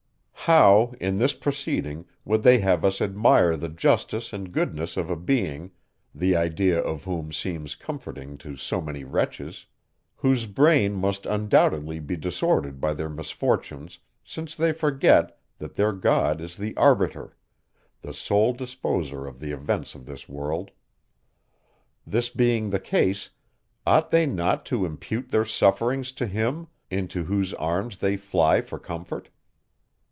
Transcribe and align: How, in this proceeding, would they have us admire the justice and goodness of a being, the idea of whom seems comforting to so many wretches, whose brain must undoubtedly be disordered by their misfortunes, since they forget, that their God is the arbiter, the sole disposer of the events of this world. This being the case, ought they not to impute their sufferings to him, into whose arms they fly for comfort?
How, 0.47 0.93
in 0.99 1.17
this 1.19 1.35
proceeding, 1.35 2.07
would 2.25 2.41
they 2.41 2.57
have 2.59 2.83
us 2.83 2.99
admire 2.99 3.55
the 3.55 3.69
justice 3.69 4.33
and 4.33 4.51
goodness 4.51 4.97
of 4.97 5.09
a 5.11 5.15
being, 5.15 5.71
the 6.15 6.35
idea 6.35 6.79
of 6.79 7.03
whom 7.03 7.31
seems 7.31 7.75
comforting 7.75 8.39
to 8.39 8.57
so 8.57 8.81
many 8.81 9.03
wretches, 9.03 9.67
whose 10.15 10.47
brain 10.47 10.95
must 10.95 11.27
undoubtedly 11.27 11.99
be 11.99 12.17
disordered 12.17 12.81
by 12.81 12.93
their 12.95 13.07
misfortunes, 13.07 13.99
since 14.25 14.55
they 14.55 14.73
forget, 14.73 15.39
that 15.59 15.75
their 15.75 15.93
God 15.93 16.41
is 16.41 16.57
the 16.57 16.75
arbiter, 16.75 17.37
the 18.01 18.13
sole 18.13 18.51
disposer 18.51 19.27
of 19.27 19.39
the 19.39 19.51
events 19.51 19.93
of 19.93 20.07
this 20.07 20.27
world. 20.27 20.71
This 22.05 22.29
being 22.31 22.71
the 22.71 22.79
case, 22.79 23.29
ought 23.85 24.09
they 24.09 24.25
not 24.25 24.65
to 24.65 24.85
impute 24.87 25.29
their 25.29 25.45
sufferings 25.45 26.11
to 26.13 26.25
him, 26.25 26.67
into 26.89 27.25
whose 27.25 27.53
arms 27.53 27.97
they 27.97 28.17
fly 28.17 28.59
for 28.59 28.79
comfort? 28.79 29.29